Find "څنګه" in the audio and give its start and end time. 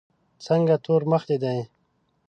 0.45-0.75